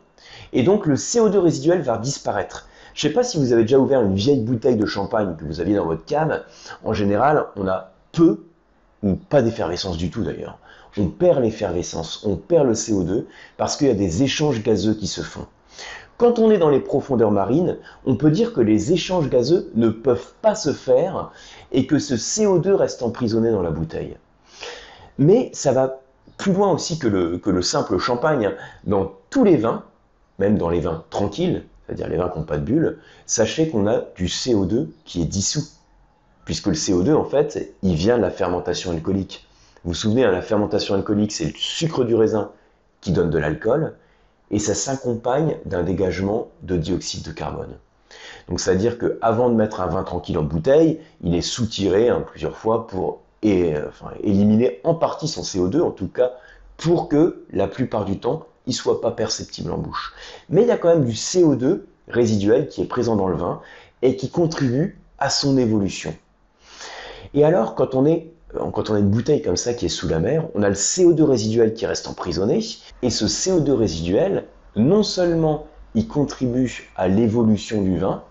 et 0.51 0.63
donc 0.63 0.85
le 0.85 0.95
CO2 0.95 1.37
résiduel 1.37 1.81
va 1.81 1.97
disparaître. 1.97 2.67
Je 2.93 3.07
ne 3.07 3.11
sais 3.11 3.15
pas 3.15 3.23
si 3.23 3.37
vous 3.37 3.53
avez 3.53 3.61
déjà 3.61 3.79
ouvert 3.79 4.01
une 4.01 4.15
vieille 4.15 4.41
bouteille 4.41 4.75
de 4.75 4.85
champagne 4.85 5.35
que 5.37 5.45
vous 5.45 5.61
aviez 5.61 5.75
dans 5.75 5.85
votre 5.85 6.03
cave. 6.03 6.43
En 6.83 6.91
général, 6.91 7.45
on 7.55 7.65
a 7.67 7.91
peu 8.11 8.43
ou 9.03 9.15
pas 9.15 9.41
d'effervescence 9.41 9.95
du 9.95 10.09
tout 10.09 10.23
d'ailleurs 10.23 10.57
on 10.97 11.07
perd 11.07 11.41
l'effervescence, 11.41 12.23
on 12.25 12.35
perd 12.35 12.67
le 12.67 12.73
CO2 12.73 13.25
parce 13.57 13.77
qu'il 13.77 13.87
y 13.87 13.91
a 13.91 13.95
des 13.95 14.23
échanges 14.23 14.63
gazeux 14.63 14.93
qui 14.93 15.07
se 15.07 15.21
font. 15.21 15.45
Quand 16.17 16.37
on 16.37 16.51
est 16.51 16.57
dans 16.57 16.69
les 16.69 16.81
profondeurs 16.81 17.31
marines, 17.31 17.77
on 18.05 18.15
peut 18.15 18.31
dire 18.31 18.51
que 18.51 18.59
les 18.59 18.91
échanges 18.91 19.29
gazeux 19.29 19.71
ne 19.75 19.87
peuvent 19.89 20.33
pas 20.41 20.53
se 20.53 20.73
faire 20.73 21.31
et 21.71 21.87
que 21.87 21.97
ce 21.97 22.15
CO2 22.15 22.73
reste 22.73 23.03
emprisonné 23.03 23.51
dans 23.51 23.61
la 23.61 23.71
bouteille. 23.71 24.17
Mais 25.17 25.49
ça 25.53 25.71
va 25.71 26.01
plus 26.37 26.53
loin 26.53 26.71
aussi 26.71 26.97
que 26.97 27.07
le, 27.07 27.61
simple 27.61 27.97
champagne. 27.99 28.51
Dans 28.85 29.13
tous 29.29 29.43
les 29.43 29.57
vins, 29.57 29.83
même 30.39 30.57
dans 30.57 30.69
les 30.69 30.79
vins 30.79 31.03
tranquilles, 31.09 31.63
c'est-à-dire 31.85 32.07
les 32.07 32.17
vins 32.17 32.29
qui 32.29 32.39
n'ont 32.39 32.45
pas 32.45 32.57
de 32.57 32.63
bulles, 32.63 32.99
sachez 33.25 33.69
qu'on 33.69 33.87
a 33.87 34.05
du 34.15 34.25
CO2 34.25 34.87
qui 35.05 35.21
est 35.21 35.25
dissous. 35.25 35.67
Puisque 36.45 36.67
le 36.67 36.73
CO2, 36.73 37.13
en 37.13 37.25
fait, 37.25 37.75
il 37.83 37.95
vient 37.95 38.17
de 38.17 38.23
la 38.23 38.31
fermentation 38.31 38.91
alcoolique. 38.91 39.47
Vous 39.83 39.91
vous 39.91 39.95
souvenez, 39.95 40.25
hein, 40.25 40.31
la 40.31 40.41
fermentation 40.41 40.95
alcoolique, 40.95 41.31
c'est 41.31 41.45
le 41.45 41.53
sucre 41.55 42.03
du 42.03 42.15
raisin 42.15 42.51
qui 43.01 43.11
donne 43.11 43.29
de 43.29 43.37
l'alcool. 43.37 43.95
et 44.51 44.59
ça 44.59 44.73
s'accompagne 44.73 45.57
d'un 45.65 45.83
dégagement 45.83 46.47
de 46.63 46.75
dioxyde 46.75 47.23
de 47.23 47.31
carbone. 47.31 47.77
Donc 48.47 48.59
c'est-à-dire 48.59 48.97
qu'avant 48.97 49.49
de 49.49 49.55
mettre 49.55 49.79
un 49.79 49.85
vin 49.85 50.03
tranquille 50.03 50.39
en 50.39 50.43
bouteille, 50.43 50.99
il 51.21 51.35
est 51.35 51.41
soutiré 51.41 52.09
hein, 52.09 52.23
plusieurs 52.25 52.57
fois 52.57 52.87
pour 52.87 53.21
éliminer 53.43 54.81
en 54.83 54.95
partie 54.95 55.27
son 55.27 55.43
CO2, 55.43 55.81
en 55.81 55.91
tout 55.91 56.07
cas 56.07 56.31
pour 56.77 57.09
que 57.09 57.45
la 57.51 57.67
plupart 57.67 58.05
du 58.05 58.19
temps, 58.19 58.47
il 58.65 58.73
soit 58.73 59.01
pas 59.01 59.11
perceptible 59.11 59.71
en 59.71 59.77
bouche. 59.77 60.13
Mais 60.49 60.63
il 60.63 60.67
y 60.67 60.71
a 60.71 60.77
quand 60.77 60.89
même 60.89 61.05
du 61.05 61.13
CO2 61.13 61.81
résiduel 62.07 62.67
qui 62.67 62.81
est 62.81 62.85
présent 62.85 63.15
dans 63.15 63.27
le 63.27 63.35
vin 63.35 63.61
et 64.01 64.15
qui 64.15 64.29
contribue 64.31 64.99
à 65.19 65.29
son 65.29 65.57
évolution. 65.57 66.15
Et 67.33 67.43
alors, 67.43 67.75
quand 67.75 67.93
on 67.93 68.05
est 68.05 68.31
quand 68.53 68.89
on 68.89 68.95
a 68.95 68.99
une 68.99 69.09
bouteille 69.09 69.41
comme 69.41 69.57
ça 69.57 69.73
qui 69.73 69.85
est 69.85 69.89
sous 69.89 70.07
la 70.07 70.19
mer, 70.19 70.47
on 70.55 70.63
a 70.63 70.69
le 70.69 70.75
CO2 70.75 71.21
résiduel 71.23 71.73
qui 71.73 71.85
reste 71.85 72.07
emprisonné, 72.07 72.59
et 73.01 73.09
ce 73.09 73.25
CO2 73.25 73.71
résiduel, 73.71 74.45
non 74.75 75.03
seulement 75.03 75.67
il 75.95 76.07
contribue 76.07 76.89
à 76.95 77.07
l'évolution 77.07 77.81
du 77.81 77.97
vin, 77.97 78.23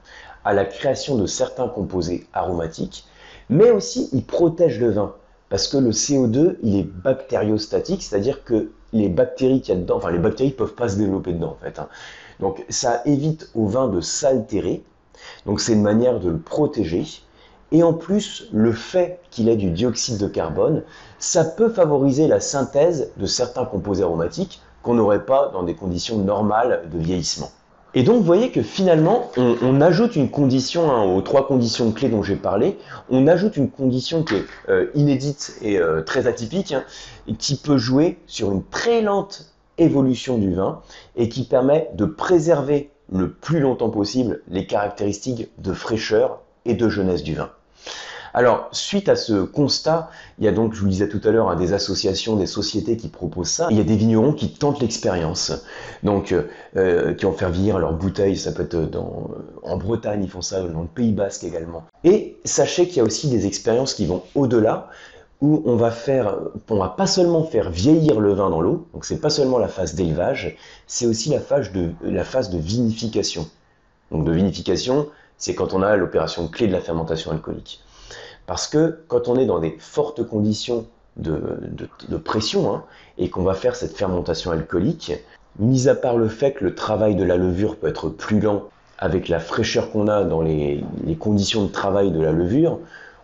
à 0.45 0.53
la 0.53 0.65
création 0.65 1.17
de 1.17 1.27
certains 1.27 1.69
composés 1.69 2.27
aromatiques, 2.33 3.07
mais 3.49 3.71
aussi 3.71 4.09
il 4.13 4.25
protège 4.25 4.81
le 4.81 4.91
vin. 4.91 5.15
Parce 5.51 5.67
que 5.67 5.79
le 5.79 5.91
CO2, 5.91 6.57
il 6.63 6.77
est 6.77 6.85
bactériostatique, 6.85 8.03
c'est-à-dire 8.03 8.45
que 8.45 8.71
les 8.93 9.09
bactéries 9.09 9.61
qu'il 9.61 9.75
y 9.75 9.77
a 9.77 9.81
dedans, 9.81 9.97
enfin 9.97 10.11
les 10.11 10.19
bactéries 10.19 10.51
ne 10.51 10.55
peuvent 10.55 10.75
pas 10.75 10.89
se 10.89 10.97
développer 10.97 11.33
dedans 11.33 11.57
en 11.59 11.65
fait. 11.65 11.79
Hein. 11.79 11.89
Donc 12.41 12.65
ça 12.69 13.03
évite 13.05 13.51
au 13.55 13.67
vin 13.67 13.89
de 13.89 14.01
s'altérer. 14.01 14.83
Donc 15.47 15.61
c'est 15.61 15.73
une 15.73 15.83
manière 15.83 16.21
de 16.21 16.31
le 16.31 16.39
protéger. 16.39 17.07
Et 17.71 17.83
en 17.83 17.93
plus, 17.93 18.49
le 18.53 18.73
fait 18.73 19.21
qu'il 19.31 19.49
ait 19.49 19.57
du 19.57 19.71
dioxyde 19.71 20.19
de 20.19 20.27
carbone, 20.27 20.83
ça 21.19 21.45
peut 21.45 21.69
favoriser 21.69 22.27
la 22.27 22.41
synthèse 22.41 23.11
de 23.17 23.27
certains 23.27 23.65
composés 23.65 24.05
aromatiques 24.05 24.61
qu'on 24.83 24.95
n'aurait 24.95 25.27
pas 25.27 25.51
dans 25.53 25.63
des 25.63 25.75
conditions 25.75 26.19
normales 26.19 26.89
de 26.91 26.99
vieillissement. 26.99 27.51
Et 27.95 28.03
donc, 28.03 28.17
vous 28.17 28.23
voyez 28.23 28.51
que 28.51 28.63
finalement, 28.63 29.31
on, 29.37 29.81
ajoute 29.81 30.15
une 30.15 30.31
condition 30.31 30.91
hein, 30.91 31.05
aux 31.05 31.23
trois 31.23 31.47
conditions 31.47 31.91
clés 31.91 32.11
dont 32.11 32.23
j'ai 32.23 32.37
parlé. 32.37 32.79
On 33.09 33.27
ajoute 33.27 33.57
une 33.57 33.71
condition 33.71 34.23
qui 34.25 34.37
est 34.37 34.45
euh, 34.69 34.91
inédite 34.95 35.59
et 35.63 35.79
euh, 35.79 36.03
très 36.03 36.27
atypique, 36.27 36.73
hein, 36.73 36.85
qui 37.39 37.57
peut 37.57 37.79
jouer 37.79 38.19
sur 38.27 38.53
une 38.53 38.63
très 38.63 39.01
lente 39.01 39.55
évolution 39.79 40.37
du 40.37 40.55
vin 40.55 40.81
et 41.17 41.29
qui 41.29 41.45
permet 41.45 41.91
de 41.95 42.05
préserver 42.05 42.91
le 43.11 43.33
plus 43.33 43.61
longtemps 43.61 43.91
possible 43.91 44.43
les 44.49 44.67
caractéristiques 44.67 45.49
de 45.59 45.73
fraîcheur 45.73 46.41
et 46.67 46.75
de 46.75 46.89
jeunesse 46.89 47.23
du 47.23 47.35
vin. 47.35 47.51
Alors, 48.35 48.69
suite 48.73 49.09
à 49.09 49.17
ce 49.17 49.43
constat, 49.43 50.11
il 50.39 50.45
y 50.45 50.49
a 50.49 50.53
donc, 50.53 50.75
je 50.75 50.81
vous 50.81 50.85
le 50.85 50.91
disais 50.91 51.09
tout 51.09 51.21
à 51.25 51.31
l'heure, 51.31 51.55
des 51.57 51.73
associations, 51.73 52.37
des 52.37 52.47
sociétés 52.47 52.97
qui 52.97 53.09
proposent 53.09 53.49
ça. 53.49 53.69
Il 53.71 53.77
y 53.77 53.81
a 53.81 53.85
des 53.85 53.97
vignerons 53.97 54.33
qui 54.33 54.53
tentent 54.53 54.81
l'expérience, 54.81 55.53
donc 56.03 56.35
euh, 56.77 57.15
qui 57.15 57.25
vont 57.25 57.33
faire 57.33 57.51
vieillir 57.51 57.79
leurs 57.79 57.95
bouteilles. 57.95 58.37
Ça 58.37 58.53
peut 58.53 58.65
être 58.65 58.77
dans, 58.77 59.31
en 59.63 59.77
Bretagne, 59.77 60.23
ils 60.23 60.31
font 60.31 60.43
ça, 60.43 60.63
dans 60.63 60.83
le 60.83 60.89
Pays 60.89 61.13
Basque 61.13 61.45
également. 61.45 61.85
Et 62.05 62.37
sachez 62.45 62.87
qu'il 62.87 62.99
y 62.99 63.01
a 63.01 63.05
aussi 63.05 63.29
des 63.29 63.47
expériences 63.47 63.95
qui 63.95 64.07
vont 64.07 64.23
au-delà 64.35 64.89
où 65.41 65.63
on 65.67 65.77
va 65.77 65.91
faire, 65.91 66.37
on 66.69 66.79
va 66.79 66.89
pas 66.89 67.07
seulement 67.07 67.45
faire 67.45 67.71
vieillir 67.71 68.19
le 68.21 68.33
vin 68.35 68.51
dans 68.51 68.61
l'eau, 68.61 68.89
donc 68.93 69.05
c'est 69.05 69.21
pas 69.21 69.31
seulement 69.31 69.59
la 69.59 69.69
phase 69.69 69.95
d'élevage, 69.95 70.57
c'est 70.89 71.07
aussi 71.07 71.31
la 71.31 71.41
phase 71.41 71.71
de 71.73 71.93
la 72.03 72.25
phase 72.25 72.51
de 72.51 72.59
vinification. 72.59 73.49
Donc 74.11 74.25
de 74.25 74.33
vinification, 74.33 75.09
c'est 75.39 75.55
quand 75.55 75.73
on 75.73 75.83
a 75.83 75.97
l'opération 75.97 76.49
clé 76.49 76.67
de 76.67 76.73
la 76.73 76.81
fermentation 76.81 77.31
alcoolique. 77.31 77.81
Parce 78.47 78.67
que 78.67 79.01
quand 79.09 79.29
on 79.29 79.37
est 79.37 79.47
dans 79.47 79.61
des 79.61 79.77
fortes 79.79 80.23
conditions 80.25 80.87
de, 81.17 81.41
pression 82.25 82.75
hein, 82.75 82.85
et 83.19 83.31
qu'on 83.31 83.43
va 83.43 83.55
faire 83.55 83.77
cette 83.77 83.97
fermentation 83.97 84.51
alcoolique, 84.51 85.13
mis 85.59 85.89
à 85.89 85.95
part 85.95 86.17
le 86.17 86.29
fait 86.29 86.53
que 86.53 86.65
le 86.65 86.75
travail 86.75 87.15
de 87.15 87.25
la 87.25 87.37
levure 87.37 87.77
peut 87.77 87.89
être 87.89 88.09
plus 88.09 88.41
lent 88.41 88.65
avec 88.99 89.29
la 89.29 89.39
fraîcheur 89.39 89.91
qu'on 89.91 90.09
a 90.09 90.25
dans 90.25 90.43
les, 90.43 90.85
les 91.05 91.17
conditions 91.17 91.65
de 91.65 91.71
travail 91.71 92.11
de 92.11 92.21
la 92.21 92.33
levure, 92.33 92.81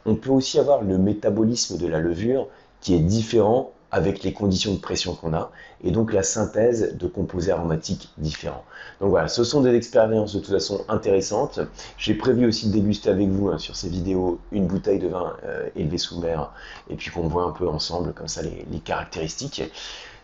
on 0.07 0.15
peut 0.15 0.31
aussi 0.31 0.59
avoir 0.59 0.83
le 0.83 0.99
métabolisme 0.99 1.79
de 1.79 1.87
la 1.87 1.99
levure 1.99 2.47
qui 2.81 2.95
est 2.95 3.01
différent 3.01 3.73
avec 3.95 4.25
les 4.25 4.33
conditions 4.33 4.75
de 4.75 4.81
pression 4.81 5.15
qu'on 5.15 5.35
a, 5.35 5.53
et 5.85 5.93
donc 5.93 6.13
la 6.13 6.25
synthèse 6.25 6.97
de 6.97 7.07
composés 7.07 7.53
aromatiques 7.53 8.11
différents. 8.19 8.65
Donc 9.01 9.11
voilà, 9.11 9.29
ce 9.29 9.45
sont 9.45 9.61
des 9.61 9.73
expériences 9.73 10.35
de 10.35 10.41
toute 10.41 10.53
façon 10.53 10.85
intéressantes. 10.89 11.61
J'ai 11.97 12.15
prévu 12.15 12.45
aussi 12.45 12.67
de 12.67 12.73
déguster 12.73 13.11
avec 13.11 13.29
vous 13.29 13.51
hein, 13.51 13.59
sur 13.59 13.77
ces 13.77 13.89
vidéos 13.89 14.41
une 14.51 14.67
bouteille 14.67 14.99
de 14.99 15.07
vin 15.07 15.37
euh, 15.45 15.69
élevé 15.77 15.99
sous 15.99 16.19
mer, 16.19 16.51
et 16.91 16.97
puis 16.97 17.13
qu'on 17.13 17.29
voit 17.29 17.45
un 17.45 17.53
peu 17.53 17.69
ensemble 17.69 18.13
comme 18.15 18.27
ça 18.27 18.43
les, 18.43 18.81
caractéristiques. 18.81 19.63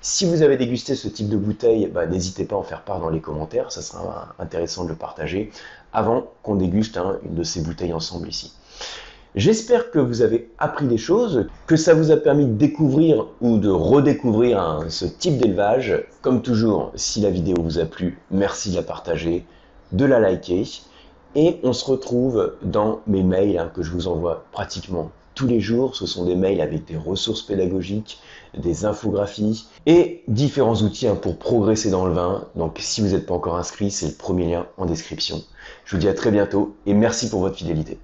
Si 0.00 0.26
vous 0.26 0.42
avez 0.42 0.56
dégusté 0.56 0.96
ce 0.96 1.06
type 1.06 1.28
de 1.28 1.36
bouteille, 1.36 1.86
bah, 1.86 2.06
n'hésitez 2.06 2.44
pas 2.44 2.56
à 2.56 2.58
en 2.58 2.64
faire 2.64 2.82
part 2.82 2.98
dans 2.98 3.10
les 3.10 3.20
commentaires, 3.20 3.70
ça 3.70 3.82
sera 3.82 4.34
intéressant 4.40 4.82
de 4.82 4.88
le 4.88 4.96
partager 4.96 5.52
avant 5.92 6.26
qu'on 6.42 6.56
déguste 6.56 6.96
hein, 6.96 7.20
une 7.22 7.36
de 7.36 7.44
ces 7.44 7.60
bouteilles 7.60 7.92
ensemble 7.92 8.28
ici. 8.28 8.52
J'espère 9.36 9.92
que 9.92 10.00
vous 10.00 10.22
avez 10.22 10.50
appris 10.58 10.86
des 10.88 10.98
choses, 10.98 11.46
que 11.68 11.76
ça 11.76 11.94
vous 11.94 12.10
a 12.10 12.16
permis 12.16 12.46
de 12.46 12.54
découvrir 12.54 13.28
ou 13.40 13.58
de 13.58 13.68
redécouvrir 13.68 14.80
ce 14.88 15.04
type 15.04 15.38
d'élevage. 15.38 16.04
Comme 16.20 16.42
toujours, 16.42 16.90
si 16.96 17.20
la 17.20 17.30
vidéo 17.30 17.54
vous 17.62 17.78
a 17.78 17.84
plu, 17.84 18.18
merci 18.32 18.70
de 18.70 18.76
la 18.76 18.82
partager, 18.82 19.44
de 19.92 20.04
la 20.04 20.18
liker. 20.18 20.64
Et 21.36 21.60
on 21.62 21.72
se 21.72 21.84
retrouve 21.84 22.54
dans 22.62 23.02
mes 23.06 23.22
mails 23.22 23.56
hein, 23.56 23.70
que 23.72 23.82
je 23.82 23.92
vous 23.92 24.08
envoie 24.08 24.46
pratiquement 24.50 25.12
tous 25.36 25.46
les 25.46 25.60
jours. 25.60 25.94
Ce 25.94 26.06
sont 26.06 26.24
des 26.24 26.34
mails 26.34 26.60
avec 26.60 26.86
des 26.86 26.96
ressources 26.96 27.42
pédagogiques, 27.42 28.18
des 28.58 28.84
infographies 28.84 29.68
et 29.86 30.24
différents 30.26 30.82
outils 30.82 31.06
hein, 31.06 31.14
pour 31.14 31.38
progresser 31.38 31.90
dans 31.90 32.04
le 32.04 32.14
vin. 32.14 32.48
Donc 32.56 32.78
si 32.80 33.00
vous 33.00 33.10
n'êtes 33.10 33.26
pas 33.26 33.34
encore 33.34 33.56
inscrit, 33.56 33.92
c'est 33.92 34.08
le 34.08 34.14
premier 34.14 34.50
lien 34.50 34.66
en 34.76 34.86
description. 34.86 35.40
Je 35.84 35.94
vous 35.94 36.00
dis 36.00 36.08
à 36.08 36.14
très 36.14 36.32
bientôt 36.32 36.74
et 36.84 36.94
merci 36.94 37.30
pour 37.30 37.38
votre 37.38 37.54
fidélité. 37.54 38.00